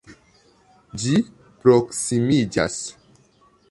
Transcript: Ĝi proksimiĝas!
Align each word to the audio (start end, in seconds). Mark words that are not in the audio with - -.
Ĝi 1.03 1.13
proksimiĝas! 1.67 2.83